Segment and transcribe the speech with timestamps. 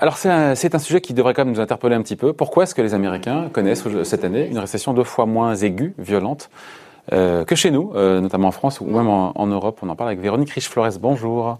[0.00, 2.32] Alors c'est un, sujet qui devrait quand même nous interpeller un petit peu.
[2.32, 6.50] Pourquoi est-ce que les Américains connaissent cette année une récession deux fois moins aiguë, violente
[7.12, 9.80] euh, que chez nous, euh, notamment en France ou même en, en, Europe?
[9.82, 10.98] On en parle avec Véronique Riche-Flores.
[11.00, 11.58] Bonjour.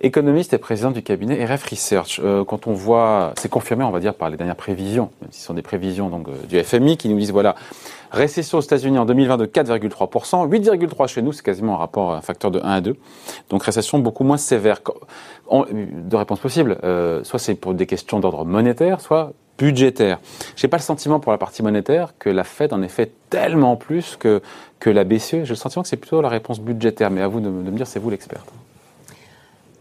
[0.00, 2.20] Économiste et président du cabinet RF Research.
[2.22, 5.40] Euh, quand on voit, c'est confirmé, on va dire, par les dernières prévisions, même si
[5.40, 7.54] ce sont des prévisions donc euh, du FMI qui nous disent voilà,
[8.10, 12.50] récession aux États-Unis en 2020 de 4,3%, 8,3% chez nous, c'est quasiment un rapport, facteur
[12.50, 12.96] de 1 à 2.
[13.50, 14.80] Donc récession beaucoup moins sévère.
[15.50, 16.78] deux réponses possibles.
[16.84, 20.18] Euh, soit c'est pour des questions d'ordre monétaire, soit budgétaire.
[20.56, 23.76] J'ai pas le sentiment pour la partie monétaire que la Fed en ait fait tellement
[23.76, 24.40] plus que,
[24.80, 25.44] que la BCE.
[25.44, 27.10] J'ai le sentiment que c'est plutôt la réponse budgétaire.
[27.10, 28.48] Mais à vous de, de me dire, c'est vous l'experte.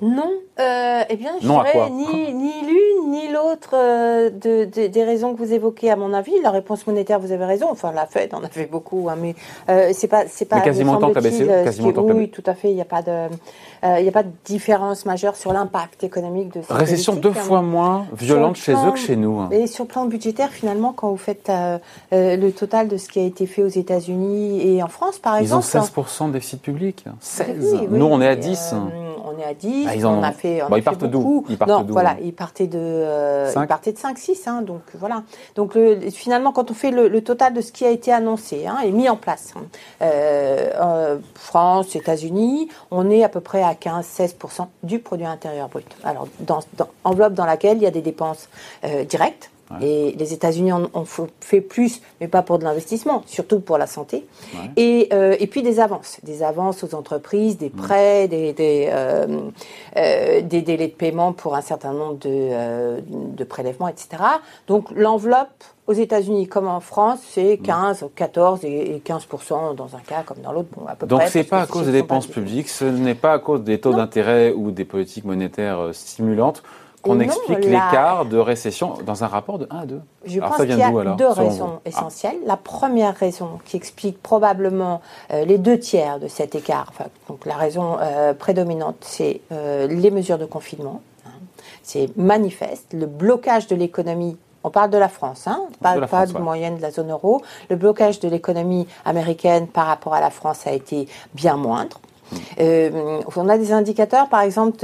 [0.01, 5.33] Non, euh, eh bien, je dirais ni, ni l'une ni l'autre euh, de, des raisons
[5.33, 5.91] que vous évoquez.
[5.91, 7.67] À mon avis, la réponse monétaire, vous avez raison.
[7.69, 9.35] Enfin, la Fed en a fait beaucoup, hein, mais
[9.69, 10.57] euh, c'est pas, c'est pas.
[10.57, 11.45] Mais quasiment autant que la BCE.
[11.63, 12.69] Quasiment autant oui, tout à fait.
[12.69, 16.53] Il n'y a pas de, euh, il a pas de différence majeure sur l'impact économique
[16.53, 17.33] de cette récession deux hein.
[17.33, 19.39] fois moins violente chez eux que chez nous.
[19.39, 19.49] Hein.
[19.51, 21.51] Et sur le plan budgétaire, finalement, quand vous faites
[22.11, 25.65] le total de ce qui a été fait aux États-Unis et en France, par exemple,
[25.73, 27.05] ils ont 16 de déficit public.
[27.19, 27.87] 16.
[27.89, 29.10] nous, on est à 10 on
[29.41, 31.45] est à 10, bah, on a fait, on bah, ils, partent beaucoup.
[31.49, 34.81] ils partent non, voilà, ils partaient de, euh, ils partaient de 5, 6, hein, donc
[34.93, 35.23] voilà.
[35.55, 38.67] Donc le, finalement, quand on fait le, le, total de ce qui a été annoncé
[38.67, 39.63] hein, et mis en place, hein,
[40.01, 45.85] euh, euh, France, États-Unis, on est à peu près à 15-16% du produit intérieur brut.
[46.03, 48.49] Alors, dans, dans, enveloppe dans laquelle il y a des dépenses
[48.83, 51.05] euh, directes, et les États-Unis en ont
[51.39, 54.25] fait plus, mais pas pour de l'investissement, surtout pour la santé.
[54.75, 59.49] Et, euh, et, puis des avances, des avances aux entreprises, des prêts, des, des, euh,
[59.97, 64.23] euh, des, délais de paiement pour un certain nombre de, de prélèvements, etc.
[64.67, 70.23] Donc l'enveloppe aux États-Unis comme en France, c'est 15, 14 et 15% dans un cas
[70.23, 70.69] comme dans l'autre.
[70.75, 73.39] Bon, à peu Donc c'est pas à cause des dépenses publiques, ce n'est pas à
[73.39, 76.63] cause des taux d'intérêt ou des politiques monétaires stimulantes
[77.01, 80.77] qu'on explique l'écart de récession dans un rapport de 1 à 2 Je pense qu'il
[80.77, 81.89] y a deux raisons ah.
[81.89, 82.37] essentielles.
[82.45, 85.01] La première raison qui explique probablement
[85.31, 89.87] euh, les deux tiers de cet écart, enfin, donc la raison euh, prédominante, c'est euh,
[89.87, 91.01] les mesures de confinement.
[91.25, 91.31] Hein.
[91.83, 92.93] C'est manifeste.
[92.93, 96.77] Le blocage de l'économie on parle de la France, hein, pas, de, pas de moyenne
[96.77, 97.41] de la zone euro.
[97.71, 101.99] Le blocage de l'économie américaine par rapport à la France a été bien moindre.
[102.59, 104.77] Euh, on a des indicateurs, par exemple,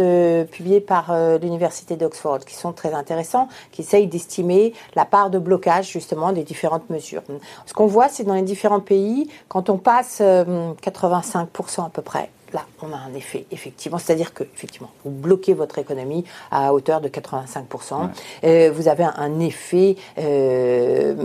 [0.52, 5.40] publiés par euh, l'université d'Oxford, qui sont très intéressants, qui essayent d'estimer la part de
[5.40, 7.24] blocage justement des différentes mesures.
[7.66, 12.02] Ce qu'on voit, c'est dans les différents pays, quand on passe 85% euh, à peu
[12.02, 13.98] près là, on a un effet, effectivement.
[13.98, 18.10] C'est-à-dire que, effectivement, vous bloquez votre économie à hauteur de 85%.
[18.44, 21.16] Euh, vous avez un, effet euh,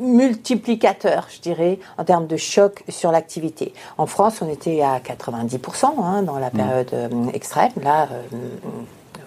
[0.00, 3.72] multiplicateur, je dirais, en termes de choc sur l'activité.
[3.98, 7.72] En France, on était à 90% hein, dans la période euh, extrême.
[7.82, 8.08] Là,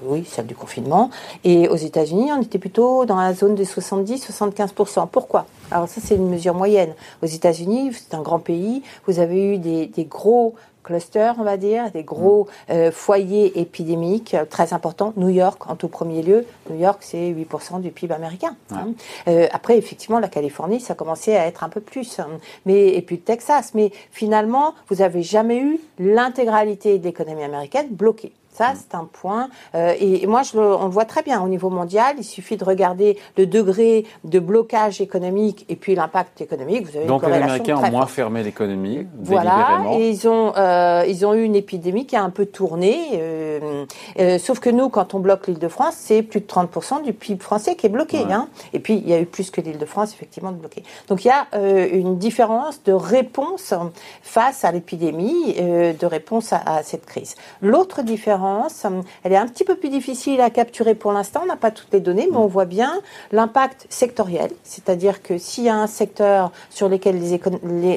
[0.05, 1.09] oui, celle du confinement.
[1.43, 5.07] Et aux États-Unis, on était plutôt dans la zone des 70-75%.
[5.11, 5.45] Pourquoi?
[5.71, 6.93] Alors ça, c'est une mesure moyenne.
[7.23, 8.83] Aux États-Unis, c'est un grand pays.
[9.07, 10.55] Vous avez eu des, des gros
[10.85, 15.13] clusters, on va dire, des gros euh, foyers épidémiques euh, très importants.
[15.17, 16.45] New York, en tout premier lieu.
[16.69, 18.55] New York, c'est 8% du PIB américain.
[18.71, 18.89] Hein.
[19.27, 22.19] Euh, après, effectivement, la Californie, ça commençait à être un peu plus.
[22.19, 22.27] Hein.
[22.65, 23.71] Mais, et puis le Texas.
[23.73, 28.31] Mais finalement, vous n'avez jamais eu l'intégralité de l'économie américaine bloquée.
[28.55, 28.77] Ça, mm.
[28.77, 29.49] c'est un point.
[29.75, 32.15] Euh, et, moi, je on le voit très bien au niveau mondial.
[32.17, 36.89] Il suffit de regarder le degré de blocage économique et puis l'impact économique.
[36.89, 39.05] Vous avez Donc les Américains ont moins fermé l'économie.
[39.19, 39.83] Voilà.
[39.93, 42.95] Et ils ont, euh, ils ont eu une épidémie qui a un peu tourné.
[43.15, 43.74] Euh,
[44.19, 47.75] euh sauf que nous, quand on bloque l'Île-de-France, c'est plus de 30% du PIB français
[47.75, 48.19] qui est bloqué.
[48.31, 48.47] Hein.
[48.73, 50.83] Et puis, il y a eu plus que l'Île-de-France, effectivement, de bloqué.
[51.07, 53.73] Donc, il y a euh, une différence de réponse
[54.21, 57.35] face à l'épidémie, euh, de réponse à, à cette crise.
[57.61, 58.85] L'autre différence
[59.23, 61.41] elle est un petit peu plus difficile à capturer pour l'instant.
[61.43, 63.01] On n'a pas toutes les données, mais on voit bien
[63.31, 64.51] l'impact sectoriel.
[64.63, 67.19] C'est-à-dire que s'il y a un secteur sur lequel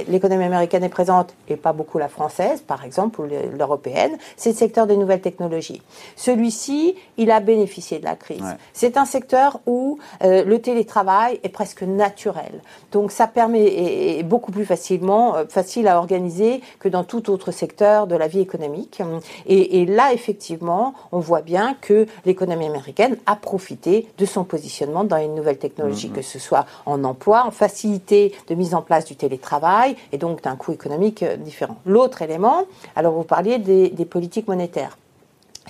[0.09, 3.27] l'économie américaine est présente, et pas beaucoup la française, par exemple, ou
[3.57, 5.78] l'européenne, c'est le secteur des nouvelles technologies.
[6.17, 8.57] Celui-ci, il a bénéficié de la crise.
[8.73, 12.61] C'est un secteur où euh, le télétravail est presque naturel.
[12.93, 18.07] Donc ça permet, beaucoup plus facilement, euh, facile à organiser que dans tout autre secteur
[18.07, 19.03] de la vie économique.
[19.47, 25.05] Et, et là, effectivement, on voit bien que l'économie américaine a profité de son positionnement
[25.05, 26.13] dans une nouvelle technologie, mm-hmm.
[26.13, 30.43] que ce soit en emploi, en facilité de mise en place du télétravail, et donc
[30.43, 31.77] d'un coût économique euh, différent.
[31.87, 32.65] L'autre élément,
[32.97, 34.97] alors vous parliez des politiques monétaires.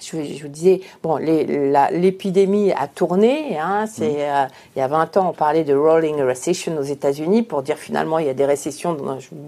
[0.02, 3.58] Je, vous disais, bon, l'épidémie a tourné.
[3.58, 4.16] Hein, c'est, mm.
[4.18, 4.46] euh,
[4.76, 8.18] il y a 20 ans, on parlait de rolling recession aux États-Unis pour dire finalement
[8.18, 8.96] il y a des récessions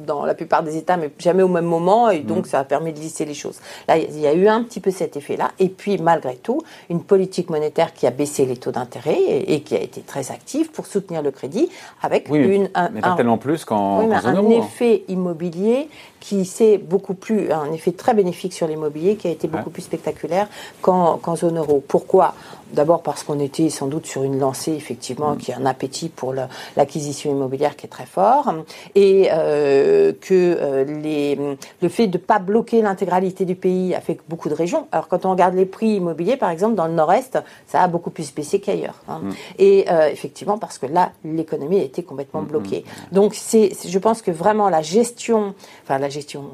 [0.06, 2.48] dans, la plupart des États, mais jamais au même moment, et donc mm.
[2.48, 3.60] ça a permis de lisser les choses.
[3.88, 7.02] Là, il y a eu un petit peu cet effet-là, et puis malgré tout, une
[7.02, 10.86] politique monétaire qui a baissé les taux d'intérêt et, qui a été très active pour
[10.86, 11.68] soutenir le crédit,
[12.02, 15.88] avec une, un, mais pas tellement plus qu'en, oui, un effet immobilier
[16.20, 19.82] qui s'est beaucoup plus, un effet très bénéfique sur l'immobilier, qui a été beaucoup plus
[19.82, 20.39] spectaculaire
[20.82, 21.82] qu'en zone euro.
[21.86, 22.34] Pourquoi?
[22.72, 25.38] D'abord parce qu'on était sans doute sur une lancée, effectivement, mm.
[25.38, 26.34] qui a un appétit pour
[26.76, 28.54] l'acquisition immobilière qui est très fort,
[28.94, 31.36] et euh, que euh, les,
[31.82, 34.86] le fait de ne pas bloquer l'intégralité du pays a fait que beaucoup de régions.
[34.92, 38.10] Alors quand on regarde les prix immobiliers, par exemple, dans le nord-est, ça a beaucoup
[38.10, 39.00] plus baissé qu'ailleurs.
[39.08, 39.20] Hein.
[39.22, 39.30] Mm.
[39.58, 42.84] Et euh, effectivement, parce que là, l'économie a été complètement mm, bloquée.
[43.10, 46.44] Donc c'est, je pense que vraiment la gestion, enfin la gestion,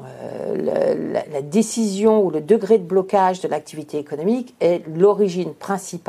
[0.55, 0.95] la,
[1.31, 6.06] la décision ou le degré de blocage de l'activité économique est l'origine principale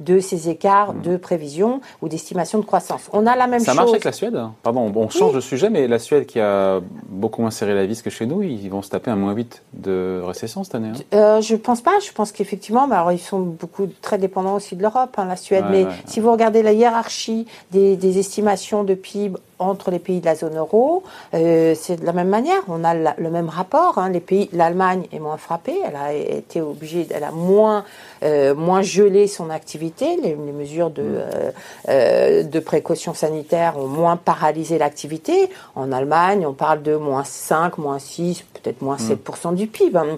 [0.00, 3.08] de ces écarts de prévision ou d'estimation de croissance.
[3.12, 3.66] On a la même chose.
[3.66, 6.80] Ça marche avec la Suède Pardon, on change de sujet, mais la Suède qui a
[7.08, 9.62] beaucoup moins serré la vis que chez nous, ils vont se taper un moins 8
[9.74, 11.98] de récession cette année hein euh, Je pense pas.
[12.04, 15.64] Je pense qu'effectivement, alors ils sont beaucoup très dépendants aussi de l'Europe, hein, la Suède.
[15.70, 20.26] mais si vous regardez la hiérarchie des, des estimations de PIB entre les pays de
[20.26, 21.02] la zone euro,
[21.34, 22.60] euh, c'est de la même manière.
[22.68, 23.98] On a le même rapport.
[23.98, 24.10] Hein.
[24.10, 25.78] Les pays, l'Allemagne est moins frappée.
[25.86, 27.84] Elle a été obligée, elle a moins
[28.22, 30.18] euh, moins gelé son activité.
[30.22, 31.52] Les, mesures de mm.
[31.88, 35.50] euh, de précaution sanitaire ont moins paralysé l'activité.
[35.74, 39.54] En Allemagne, on parle de moins 5, moins 6, peut-être moins 7% mm.
[39.54, 39.98] du PIB.
[39.98, 40.16] Hein.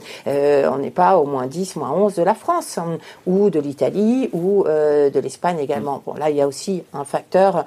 [0.73, 4.29] on n'est pas au moins 10, moins 11 de la France hein, ou de l'Italie
[4.33, 5.97] ou de l'Espagne également.
[5.97, 6.03] Mm.
[6.07, 7.65] Bon, là, il y a aussi un facteur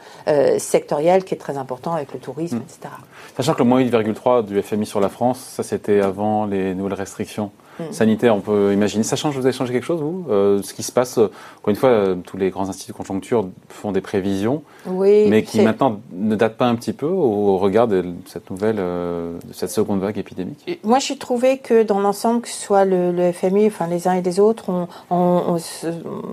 [0.57, 2.61] sectoriel qui est très important important avec le tourisme, hmm.
[2.61, 2.93] etc.
[3.35, 6.93] Sachant que le moins 8,3 du FMI sur la France, ça c'était avant les nouvelles
[6.93, 7.51] restrictions.
[7.79, 7.91] Mm.
[7.91, 9.03] sanitaire, on peut imaginer.
[9.03, 11.69] Ça change, vous avez changé quelque chose, vous euh, Ce qui se passe, euh, encore
[11.69, 15.61] une fois, euh, tous les grands instituts de conjoncture font des prévisions, oui, mais qui
[15.61, 19.99] maintenant ne datent pas un petit peu au regard de cette nouvelle, de cette seconde
[20.01, 24.07] vague épidémique Moi, j'ai trouvé que dans l'ensemble, que ce soit le, FMI, enfin les
[24.07, 25.57] uns et les autres, ont on,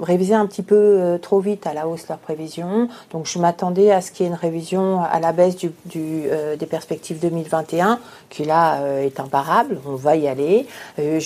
[0.03, 2.89] révisé un petit peu trop vite à la hausse leurs prévisions.
[3.13, 6.25] Donc, je m'attendais à ce qu'il y ait une révision à la baisse du, du
[6.59, 7.99] des perspectives 2021,
[8.29, 9.79] qui là est imparable.
[9.87, 10.67] On va y aller.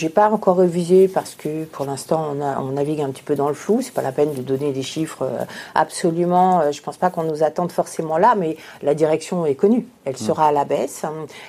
[0.05, 3.49] J'ai pas encore révisé parce que pour l'instant on, on, navigue un petit peu dans
[3.49, 3.81] le flou.
[3.81, 6.61] C'est pas la peine de donner des chiffres euh, absolument.
[6.61, 9.87] Euh, je pense pas qu'on nous attende forcément là, mais la direction est connue.
[10.05, 10.17] Elle mm.
[10.19, 11.07] sera à la baisse.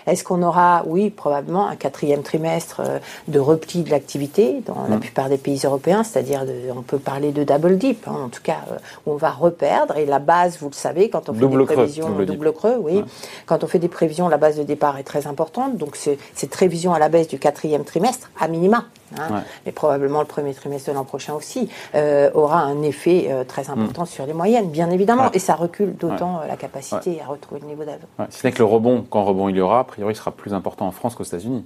[0.08, 4.96] Est-ce qu'on aura, oui, probablement un quatrième trimestre euh, de repli de l'activité dans la
[4.96, 5.00] mm.
[5.02, 8.60] plupart des pays européens, c'est-à-dire on peut parler de double dip, hein, en tout cas
[9.06, 9.98] où on va reperdre.
[9.98, 13.04] Et la base, vous le savez, quand on fait des prévisions, double, creux, oui.
[13.48, 15.76] Quand on fait des prévisions, la base de départ est très importante.
[15.76, 18.86] Donc cette révision à la baisse du quatrième trimestre minima,
[19.18, 23.44] hein, mais probablement le premier trimestre de l'an prochain aussi, euh, aura un effet euh,
[23.44, 24.08] très important mm.
[24.08, 25.32] sur les moyennes, bien évidemment.
[25.34, 28.28] Et ça recule d'autant euh, la capacité à retrouver le niveau d'avant.
[28.30, 30.54] Si ce n'est que le rebond, quand rebond il y aura, a priori, sera plus
[30.54, 31.66] important en France qu'aux États-Unis.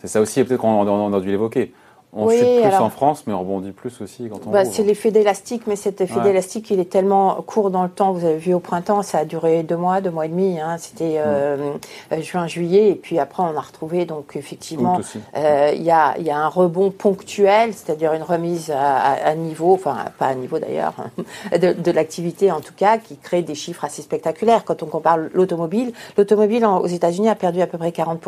[0.00, 1.72] C'est ça aussi, peut-être qu'on a dû l'évoquer.
[2.16, 5.10] On chute plus en France, mais on rebondit plus aussi quand on bah, C'est l'effet
[5.10, 8.12] d'élastique, mais cet effet d'élastique, il est tellement court dans le temps.
[8.12, 10.58] Vous avez vu au printemps, ça a duré deux mois, deux mois et demi.
[10.58, 10.76] Hein.
[10.78, 11.72] C'était euh,
[12.12, 14.06] euh, juin, juillet, et puis après on a retrouvé.
[14.06, 15.00] Donc effectivement,
[15.36, 19.96] euh, il y, a, y, a, un rebond ponctuel, c'est-à-dire une remise à, niveau, enfin
[20.18, 20.94] pas à niveau d'ailleurs,
[21.52, 24.64] de, de l'activité en tout cas, qui crée des chiffres assez spectaculaires.
[24.64, 28.20] Quand on compare l'automobile, l'automobile aux États-Unis a perdu à peu près 40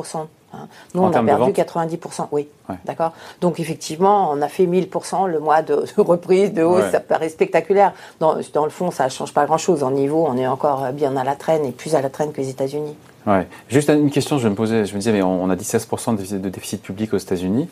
[0.53, 0.69] Hein.
[0.95, 2.29] Nous, on a perdu 90%.
[2.33, 2.49] Oui,
[2.85, 3.13] d'accord?
[3.41, 6.91] Donc, effectivement, on a fait 1000% le mois de, reprise, de hausse.
[6.91, 7.93] Ça paraît spectaculaire.
[8.21, 9.83] Dans, dans, le fond, ça ne change pas grand-chose.
[9.83, 12.41] En niveau, on est encore bien à la traîne et plus à la traîne que
[12.41, 12.95] les États-Unis.
[13.27, 13.47] Ouais.
[13.69, 16.83] Juste une question, je me posais, je me disais, mais on a 16% de déficit
[16.83, 17.69] public aux États-Unis.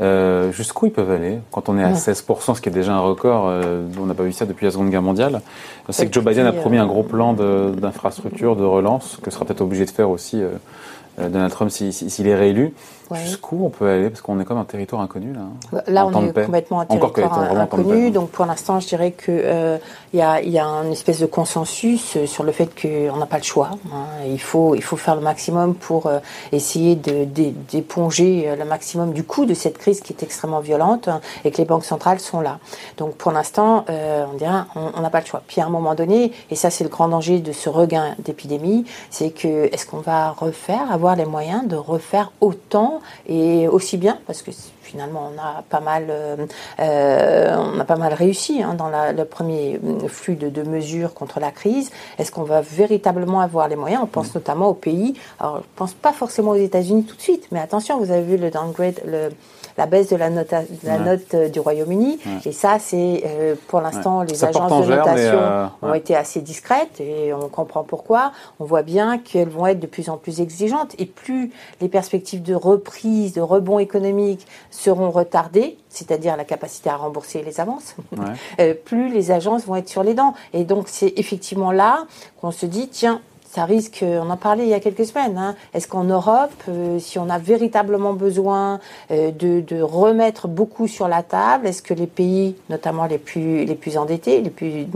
[0.00, 3.00] Euh, jusqu'où ils peuvent aller quand on est à 16%, ce qui est déjà un
[3.00, 5.42] record euh, On n'a pas vu ça depuis la Seconde Guerre mondiale.
[5.90, 9.60] C'est que Joe Biden a promis un gros plan d'infrastructure, de, relance, que sera peut-être
[9.60, 12.74] obligé de faire aussi euh, euh, Donald Trump s'il est réélu.
[13.12, 14.08] Jusqu'où on peut aller?
[14.08, 15.40] Parce qu'on est comme un territoire inconnu là.
[15.40, 18.12] Hein, là, on est complètement un territoire inconnu.
[18.12, 19.78] Donc pour l'instant, je dirais qu'il euh,
[20.14, 23.38] y, a, y a une espèce de consensus euh, sur le fait qu'on n'a pas
[23.38, 23.70] le choix.
[23.92, 24.04] Hein.
[24.28, 26.20] Il, faut, il faut faire le maximum pour euh,
[26.52, 31.50] essayer d'éponger le maximum du coût de cette crise qui est extrêmement violente hein, et
[31.50, 32.60] que les banques centrales sont là.
[32.96, 35.42] Donc pour l'instant, on dirait on n'a pas le choix.
[35.48, 38.84] Puis à un moment donné, et ça c'est le grand danger de ce regain d'épidémie,
[39.10, 43.96] c'est que est-ce qu'on va refaire avoir avoir les moyens de refaire autant et aussi
[43.96, 44.50] bien, parce que
[44.82, 46.46] finalement on a pas mal, euh,
[46.78, 51.50] euh, on a pas mal réussi hein, dans le premier flux de, mesures contre la
[51.50, 51.90] crise.
[52.18, 54.02] Est-ce qu'on va véritablement avoir les moyens?
[54.04, 55.14] On pense notamment aux pays.
[55.40, 58.36] Alors, je pense pas forcément aux États-Unis tout de suite, mais attention, vous avez vu
[58.36, 59.30] le downgrade, le
[59.80, 60.52] la baisse de la note,
[60.84, 62.18] la note euh, du Royaume-Uni.
[62.44, 67.00] Et ça, c'est euh, pour l'instant, les agences de notation euh, ont été assez discrètes
[67.00, 68.32] et on comprend pourquoi.
[68.58, 72.42] On voit bien qu'elles vont être de plus en plus exigeantes et plus les perspectives
[72.42, 77.96] de reprise, de rebond économique seront retardées, c'est-à-dire la capacité à rembourser les avances,
[78.84, 80.34] plus les agences vont être sur les dents.
[80.52, 82.04] Et donc, c'est effectivement là
[82.38, 83.22] qu'on se dit, tiens,
[83.52, 85.56] ça risque, on en parlait il y a quelques semaines, hein.
[85.74, 88.78] est-ce qu'en Europe, euh, si on a véritablement besoin
[89.10, 93.66] euh, de, remettre beaucoup sur la table, est-ce que les pays, notamment les plus,
[93.96, 94.86] endettés, les plus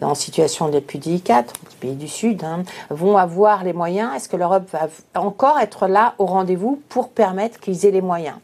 [0.00, 4.14] en situation les plus délicates, les pays du Sud, hein, vont avoir les moyens?
[4.16, 4.88] Est-ce que l'Europe va
[5.20, 8.36] encore être là au rendez-vous pour permettre qu'ils aient les moyens?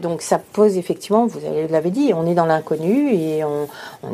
[0.00, 1.38] Donc ça pose effectivement, vous
[1.70, 3.64] l'avez dit, on est dans l'inconnu et on,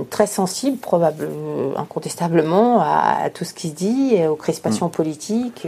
[0.03, 4.91] est très sensible, probablement, incontestablement, à, tout ce qui se dit, aux crispations mm.
[4.91, 5.67] politiques.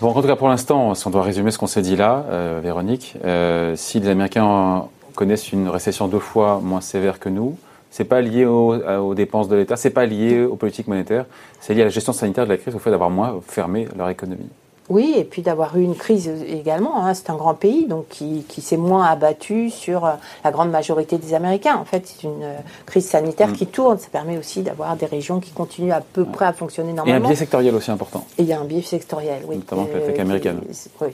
[0.00, 2.24] Bon, en tout cas, pour l'instant, si on doit résumer ce qu'on s'est dit là,
[2.30, 4.84] euh, Véronique, euh, si les Américains
[5.16, 7.58] connaissent une récession deux fois moins sévère que nous,
[7.90, 11.24] c'est pas lié aux, dépenses de l'État, c'est pas lié aux politiques monétaires,
[11.58, 14.08] c'est lié à la gestion sanitaire de la crise, au fait d'avoir moins fermé leur
[14.08, 14.48] économie.
[14.88, 17.04] Oui, et puis d'avoir eu une crise également.
[17.04, 17.14] Hein.
[17.14, 20.12] C'est un grand pays, donc qui, s'est moins abattu sur euh,
[20.44, 21.76] la grande majorité des Américains.
[21.76, 23.52] En fait, c'est une euh, crise sanitaire mm.
[23.52, 23.98] qui tourne.
[23.98, 27.20] Ça permet aussi d'avoir des régions qui continuent à peu près à fonctionner normalement.
[27.20, 28.24] Et un biais sectoriel aussi important.
[28.38, 29.56] Et il y a un biais sectoriel, oui.
[29.56, 30.60] Notamment avec la tech euh, américaine.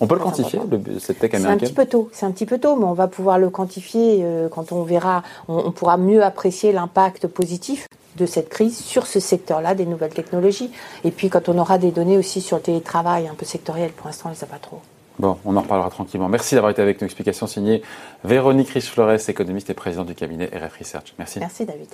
[0.00, 0.60] on peut le quantifier,
[1.00, 2.08] cette tech américaine C'est un petit peu tôt.
[2.12, 5.22] C'est un petit peu tôt, mais on va pouvoir le quantifier quand on verra.
[5.48, 10.70] on pourra mieux apprécier l'impact positif de cette crise sur ce secteur-là des nouvelles technologies.
[11.04, 14.06] Et puis quand on aura des données aussi sur le télétravail un peu sectoriel, pour
[14.06, 14.80] l'instant, on ne les a pas trop.
[15.18, 16.28] Bon, on en reparlera tranquillement.
[16.28, 17.04] Merci d'avoir été avec nous.
[17.04, 17.82] Explication signée
[18.24, 21.14] Véronique Riche-Flores, économiste et présidente du cabinet RF Research.
[21.18, 21.38] Merci.
[21.38, 21.88] Merci David.